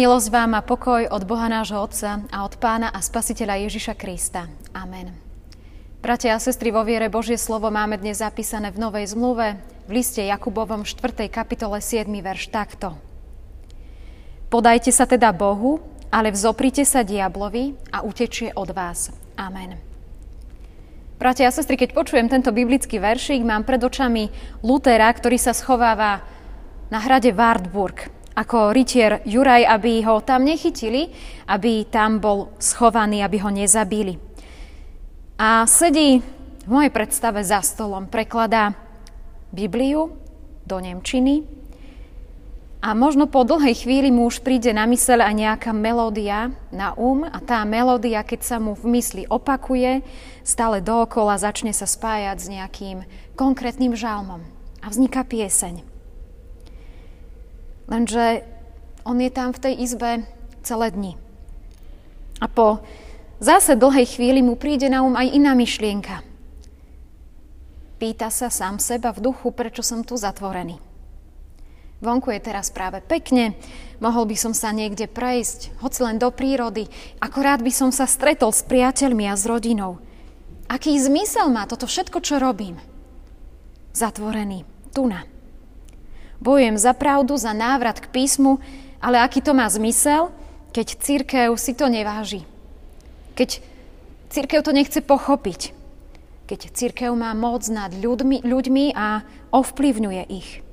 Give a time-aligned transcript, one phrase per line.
[0.00, 4.48] Milosť vám a pokoj od Boha nášho Otca a od Pána a Spasiteľa Ježiša Krista.
[4.72, 5.12] Amen.
[6.00, 10.24] Bratia a sestry, vo viere Božie slovo máme dnes zapísané v Novej zmluve v liste
[10.24, 11.28] Jakubovom 4.
[11.28, 12.08] kapitole 7.
[12.16, 12.96] verš takto.
[14.48, 19.12] Podajte sa teda Bohu, ale vzoprite sa diablovi a utečie od vás.
[19.36, 19.76] Amen.
[21.20, 24.32] Bratia a sestry, keď počujem tento biblický veršík, mám pred očami
[24.64, 26.24] Lutera, ktorý sa schováva
[26.88, 31.10] na hrade Wartburg ako rytier Juraj, aby ho tam nechytili,
[31.50, 34.14] aby tam bol schovaný, aby ho nezabili.
[35.40, 36.20] A sedí
[36.64, 38.76] v mojej predstave za stolom, prekladá
[39.50, 40.14] Bibliu
[40.62, 41.60] do Nemčiny
[42.80, 47.28] a možno po dlhej chvíli mu už príde na myseľ aj nejaká melódia na um
[47.28, 50.00] a tá melódia, keď sa mu v mysli opakuje,
[50.40, 53.04] stále dookola začne sa spájať s nejakým
[53.36, 54.40] konkrétnym žalmom
[54.80, 55.89] a vzniká pieseň.
[57.90, 58.46] Lenže
[59.02, 60.10] on je tam v tej izbe
[60.62, 61.12] celé dni.
[62.40, 62.80] A po
[63.42, 66.22] zase dlhej chvíli mu príde na um aj iná myšlienka.
[68.00, 70.80] Pýta sa sám seba v duchu, prečo som tu zatvorený.
[72.00, 73.52] Vonku je teraz práve pekne,
[74.00, 76.88] mohol by som sa niekde prejsť, hoci len do prírody,
[77.20, 80.00] akorát by som sa stretol s priateľmi a s rodinou.
[80.64, 82.80] Aký zmysel má toto všetko, čo robím?
[83.92, 84.64] Zatvorený,
[84.96, 85.29] tu na.
[86.40, 88.58] Bojujem za pravdu, za návrat k písmu,
[88.96, 90.32] ale aký to má zmysel,
[90.72, 92.48] keď církev si to neváži.
[93.36, 93.60] Keď
[94.32, 95.76] církev to nechce pochopiť.
[96.48, 100.64] Keď církev má moc nad ľuďmi, ľuďmi a ovplyvňuje ich.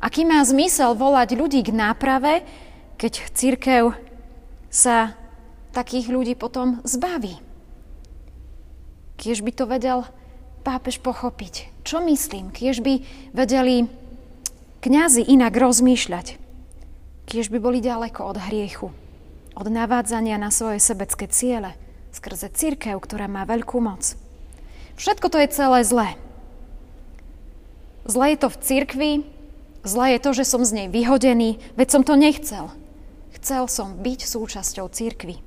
[0.00, 2.46] Aký má zmysel volať ľudí k náprave,
[2.96, 3.92] keď církev
[4.72, 5.12] sa
[5.74, 7.36] takých ľudí potom zbaví.
[9.20, 10.08] Kiež by to vedel
[10.64, 11.84] pápež pochopiť.
[11.84, 12.48] Čo myslím?
[12.48, 13.04] Kiež by
[13.36, 13.90] vedeli
[14.80, 16.36] kňazi inak rozmýšľať,
[17.28, 18.88] kiež by boli ďaleko od hriechu,
[19.54, 21.76] od navádzania na svoje sebecké ciele,
[22.10, 24.18] skrze církev, ktorá má veľkú moc.
[24.98, 26.08] Všetko to je celé zlé.
[28.04, 29.12] Zlé je to v cirkvi,
[29.84, 32.72] zlé je to, že som z nej vyhodený, veď som to nechcel.
[33.38, 35.38] Chcel som byť súčasťou církvy.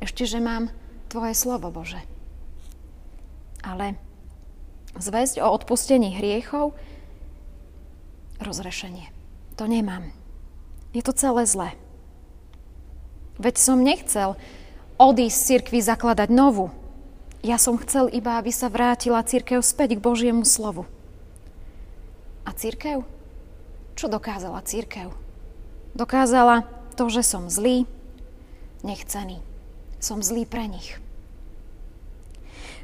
[0.00, 0.72] Ešte, že mám
[1.10, 1.98] Tvoje slovo, Bože.
[3.66, 3.98] Ale
[4.94, 6.78] zväzť o odpustení hriechov
[8.42, 9.08] rozrešenie.
[9.60, 10.10] To nemám.
[10.96, 11.70] Je to celé zlé.
[13.40, 14.36] Veď som nechcel
[15.00, 16.68] odísť z cirkvi zakladať novú.
[17.40, 20.84] Ja som chcel iba, aby sa vrátila církev späť k Božiemu slovu.
[22.44, 23.04] A církev?
[23.96, 25.12] Čo dokázala církev?
[25.96, 26.68] Dokázala
[27.00, 27.88] to, že som zlý,
[28.84, 29.40] nechcený.
[30.00, 31.00] Som zlý pre nich.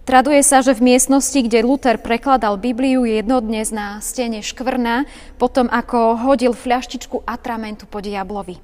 [0.07, 5.03] Traduje sa, že v miestnosti, kde Luther prekladal Bibliu, jedno dnes na stene škvrna,
[5.35, 8.55] potom ako hodil fľaštičku atramentu po diablovi.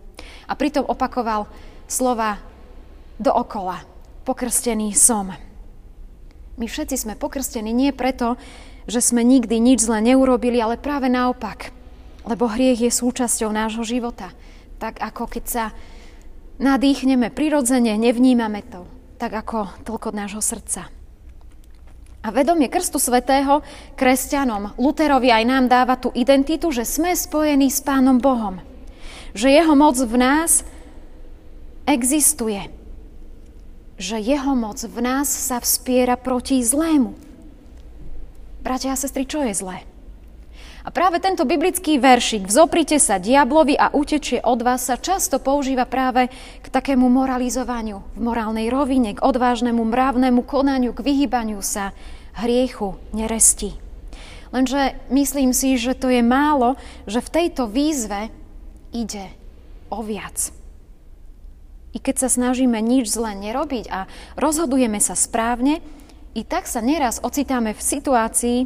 [0.47, 1.51] A pritom opakoval
[1.91, 2.39] slova
[3.19, 3.83] dookola.
[4.23, 5.35] Pokrstený som.
[6.55, 8.39] My všetci sme pokrstení nie preto,
[8.87, 11.75] že sme nikdy nič zle neurobili, ale práve naopak.
[12.23, 14.31] Lebo hriech je súčasťou nášho života.
[14.79, 15.65] Tak ako keď sa
[16.63, 18.87] nadýchneme prirodzene, nevnímame to.
[19.19, 21.02] Tak ako toľko nášho srdca.
[22.23, 23.67] A vedomie Krstu Svetého
[23.99, 28.63] kresťanom, Luterovi aj nám dáva tú identitu, že sme spojení s Pánom Bohom.
[29.35, 30.63] Že Jeho moc v nás
[31.83, 32.63] existuje.
[33.99, 37.19] Že Jeho moc v nás sa vspiera proti zlému.
[38.63, 39.83] Bratia a sestry, čo je zlé?
[40.83, 45.87] A práve tento biblický veršik Vzoprite sa diablovi a utečie od vás sa často používa
[45.87, 46.27] práve
[46.59, 51.95] k takému moralizovaniu v morálnej rovine, k odvážnemu mravnému konaniu, k vyhýbaniu sa
[52.35, 53.79] hriechu, neresti.
[54.51, 56.75] Lenže myslím si, že to je málo,
[57.07, 58.35] že v tejto výzve
[58.91, 59.31] ide
[59.87, 60.51] o viac.
[61.95, 65.79] I keď sa snažíme nič zle nerobiť a rozhodujeme sa správne,
[66.33, 68.59] i tak sa neraz ocitáme v situácii,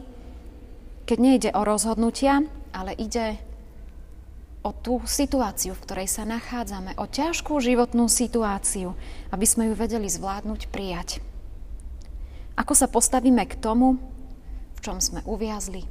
[1.07, 2.43] keď nejde o rozhodnutia,
[2.75, 3.39] ale ide
[4.67, 8.99] o tú situáciu, v ktorej sa nachádzame, o ťažkú životnú situáciu,
[9.31, 11.23] aby sme ju vedeli zvládnuť, prijať.
[12.59, 14.03] Ako sa postavíme k tomu,
[14.75, 15.87] v čom sme uviazli,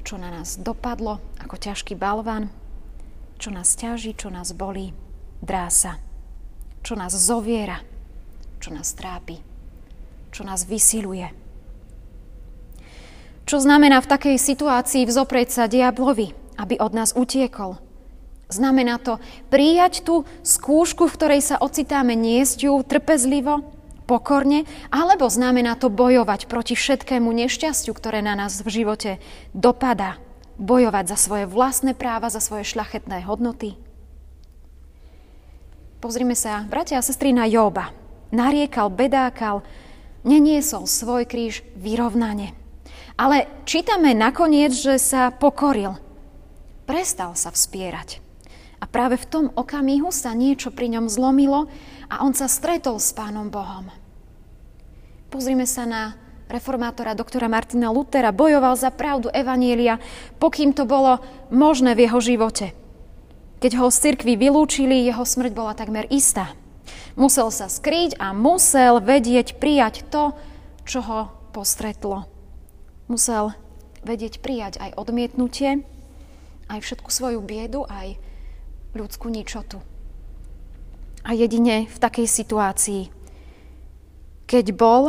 [0.00, 2.48] čo na nás dopadlo ako ťažký balvan,
[3.36, 4.96] čo nás ťaží, čo nás bolí,
[5.44, 6.00] drása,
[6.80, 7.84] čo nás zoviera,
[8.64, 9.36] čo nás trápi,
[10.32, 11.28] čo nás vysiluje.
[13.50, 17.82] Čo znamená v takej situácii vzoprieť sa diablovi, aby od nás utiekol?
[18.46, 19.18] Znamená to
[19.50, 23.66] prijať tú skúšku, v ktorej sa ocitáme, niesť ju trpezlivo,
[24.06, 29.18] pokorne, alebo znamená to bojovať proti všetkému nešťastiu, ktoré na nás v živote
[29.50, 30.22] dopadá.
[30.62, 33.74] Bojovať za svoje vlastné práva, za svoje šľachetné hodnoty.
[35.98, 37.90] Pozrime sa, bratia a sestry, na Joba.
[38.30, 39.66] Nariekal, bedákal,
[40.22, 42.59] neniesol svoj kríž vyrovnane.
[43.20, 45.92] Ale čítame nakoniec, že sa pokoril.
[46.88, 48.24] Prestal sa vspierať.
[48.80, 51.68] A práve v tom okamihu sa niečo pri ňom zlomilo
[52.08, 53.92] a on sa stretol s Pánom Bohom.
[55.28, 56.16] Pozrime sa na
[56.48, 58.32] reformátora doktora Martina Lutera.
[58.32, 60.00] Bojoval za pravdu Evanielia,
[60.40, 61.20] pokým to bolo
[61.52, 62.72] možné v jeho živote.
[63.60, 66.56] Keď ho z cirkvi vylúčili, jeho smrť bola takmer istá.
[67.20, 70.32] Musel sa skryť a musel vedieť prijať to,
[70.88, 71.20] čo ho
[71.52, 72.39] postretlo.
[73.10, 73.50] Musel
[74.06, 75.82] vedieť prijať aj odmietnutie,
[76.70, 78.14] aj všetku svoju biedu, aj
[78.94, 79.82] ľudskú ničotu.
[81.26, 83.02] A jedine v takej situácii,
[84.46, 85.02] keď bol,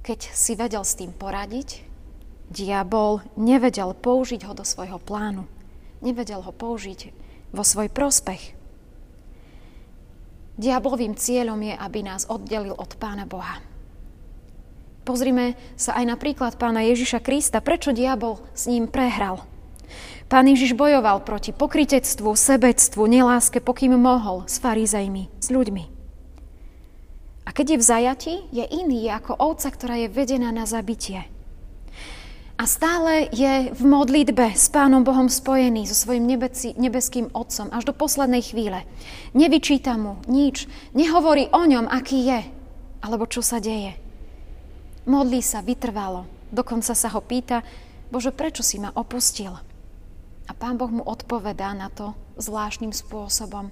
[0.00, 1.84] keď si vedel s tým poradiť,
[2.48, 5.44] diabol nevedel použiť ho do svojho plánu.
[6.00, 7.12] Nevedel ho použiť
[7.52, 8.56] vo svoj prospech.
[10.56, 13.60] Diablovým cieľom je, aby nás oddelil od Pána Boha.
[15.06, 19.46] Pozrime sa aj na príklad pána Ježiša Krista, prečo diabol s ním prehral.
[20.26, 25.84] Pán Ježiš bojoval proti pokritectvu, sebectvu, neláske, pokým mohol, s farizejmi, s ľuďmi.
[27.46, 31.30] A keď je v zajati, je iný, ako ovca, ktorá je vedená na zabitie.
[32.58, 37.86] A stále je v modlitbe s Pánom Bohom spojený, so svojim nebeci, nebeským Otcom až
[37.86, 38.82] do poslednej chvíle.
[39.38, 40.66] Nevyčíta mu nič,
[40.98, 42.40] nehovorí o ňom, aký je,
[43.06, 44.05] alebo čo sa deje.
[45.06, 47.62] Modlí sa vytrvalo, dokonca sa ho pýta,
[48.10, 49.54] Bože, prečo si ma opustil?
[50.46, 53.70] A pán Boh mu odpovedá na to zvláštnym spôsobom,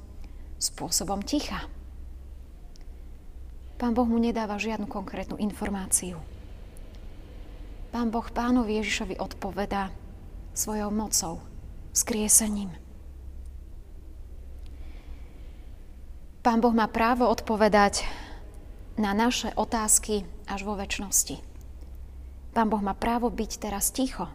[0.62, 1.66] spôsobom ticha.
[3.78, 6.22] Pán Boh mu nedáva žiadnu konkrétnu informáciu.
[7.90, 9.90] Pán Boh pánovi Ježišovi odpovedá
[10.54, 11.42] svojou mocou,
[11.90, 12.70] skriesením.
[16.46, 18.06] Pán Boh má právo odpovedať
[19.00, 21.40] na naše otázky až vo väčšnosti.
[22.54, 24.30] Pán Boh má právo byť teraz ticho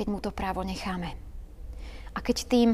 [0.00, 1.12] keď mu to právo necháme.
[2.16, 2.72] A keď tým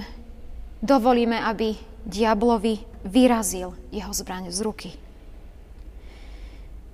[0.78, 1.74] dovolíme, aby
[2.06, 4.90] diablovi vyrazil jeho zbraň z ruky.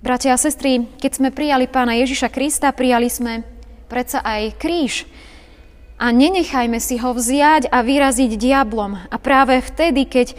[0.01, 3.45] Bratia a sestry, keď sme prijali pána Ježiša Krista, prijali sme
[3.85, 5.05] predsa aj kríž.
[6.01, 8.97] A nenechajme si ho vziať a vyraziť diablom.
[8.97, 10.33] A práve vtedy, keď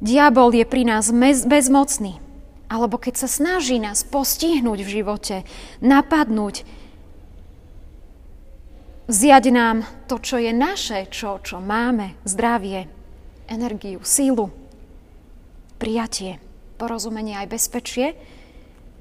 [0.00, 1.12] diabol je pri nás
[1.46, 2.18] bezmocný,
[2.68, 5.36] alebo keď sa snaží nás postihnúť v živote,
[5.80, 6.64] napadnúť,
[9.10, 12.86] Vziať nám to, čo je naše, čo, čo máme, zdravie,
[13.50, 14.54] energiu, sílu,
[15.82, 16.38] prijatie,
[16.78, 18.14] porozumenie aj bezpečie,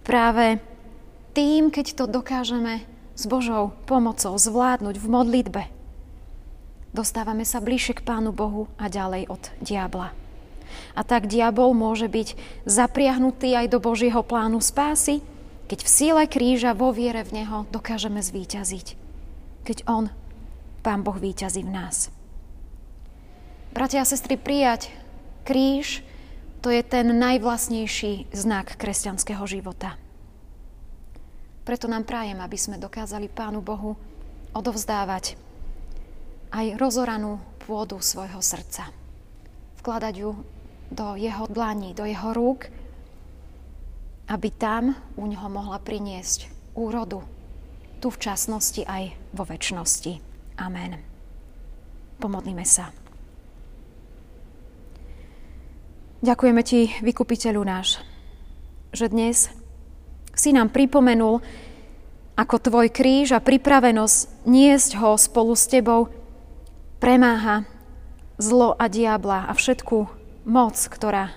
[0.01, 0.57] práve
[1.37, 2.81] tým, keď to dokážeme
[3.13, 5.63] s Božou pomocou zvládnuť v modlitbe,
[6.89, 10.28] dostávame sa bližšie k Pánu Bohu a ďalej od diabla.
[10.97, 12.35] A tak diabol môže byť
[12.65, 15.21] zapriahnutý aj do Božieho plánu spásy,
[15.69, 19.09] keď v síle kríža vo viere v Neho dokážeme zvíťaziť
[19.69, 20.09] keď On,
[20.81, 22.09] Pán Boh, víťazí v nás.
[23.69, 24.89] Bratia a sestry, prijať
[25.45, 26.01] kríž,
[26.65, 29.93] to je ten najvlastnejší znak kresťanského života.
[31.69, 33.93] Preto nám prajem, aby sme dokázali Pánu Bohu
[34.57, 35.37] odovzdávať
[36.49, 38.89] aj rozoranú pôdu svojho srdca.
[39.77, 40.33] Vkladať ju
[40.89, 42.69] do jeho dlaní, do jeho rúk,
[44.29, 47.25] aby tam u neho mohla priniesť úrodu,
[47.97, 50.21] tu v časnosti aj vo väčšnosti.
[50.61, 51.01] Amen.
[52.21, 52.93] Pomodlíme sa.
[56.19, 58.03] Ďakujeme Ti, vykupiteľu náš,
[58.91, 59.47] že dnes
[60.35, 61.39] si nám pripomenul,
[62.35, 66.11] ako Tvoj kríž a pripravenosť niesť ho spolu s Tebou
[66.99, 67.63] premáha
[68.35, 70.18] zlo a diabla a všetku
[70.49, 71.31] moc, ktorá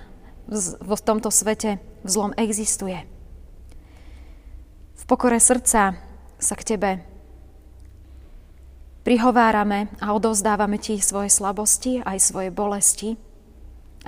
[0.82, 3.04] v tomto svete v zlom existuje.
[4.98, 5.94] V pokore srdca
[6.42, 7.04] sa k Tebe
[9.06, 13.14] prihovárame a odovzdávame Ti svoje slabosti, aj svoje bolesti,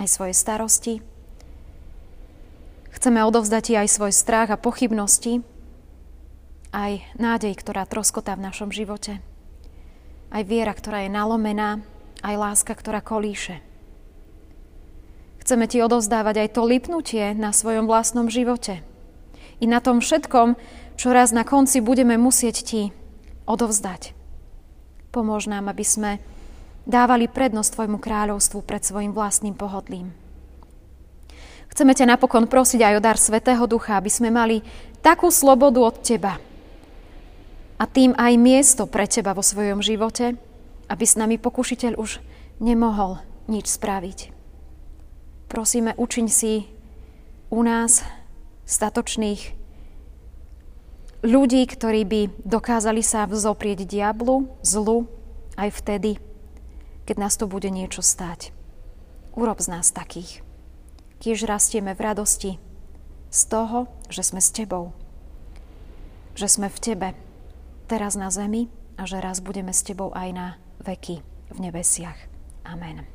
[0.01, 0.95] aj svoje starosti.
[2.95, 5.43] Chceme odovzdať Ti aj svoj strach a pochybnosti,
[6.75, 9.23] aj nádej, ktorá troskotá v našom živote,
[10.35, 11.83] aj viera, ktorá je nalomená,
[12.23, 13.63] aj láska, ktorá kolíše.
[15.45, 18.81] Chceme Ti odovzdávať aj to lipnutie na svojom vlastnom živote.
[19.61, 20.57] I na tom všetkom,
[20.97, 22.83] čo raz na konci budeme musieť ti
[23.45, 24.17] odovzdať.
[25.13, 26.11] Pomôž nám, aby sme
[26.89, 30.17] dávali prednosť Tvojmu kráľovstvu pred svojim vlastným pohodlím.
[31.69, 34.65] Chceme ťa napokon prosiť aj o dar Svetého Ducha, aby sme mali
[35.05, 36.41] takú slobodu od Teba
[37.77, 40.41] a tým aj miesto pre Teba vo svojom živote,
[40.89, 42.25] aby s nami pokušiteľ už
[42.65, 44.34] nemohol nič spraviť.
[45.55, 46.67] Prosíme, učiň si
[47.47, 48.03] u nás
[48.67, 49.55] statočných
[51.23, 55.07] ľudí, ktorí by dokázali sa vzoprieť diablu, zlu,
[55.55, 56.19] aj vtedy,
[57.07, 58.51] keď nás to bude niečo stáť.
[59.39, 60.43] Urob z nás takých.
[61.23, 62.53] Kiež rastieme v radosti
[63.31, 64.91] z toho, že sme s Tebou.
[66.35, 67.09] Že sme v Tebe,
[67.87, 68.67] teraz na zemi
[68.99, 70.47] a že raz budeme s Tebou aj na
[70.83, 71.23] veky
[71.55, 72.19] v nebesiach.
[72.67, 73.14] Amen.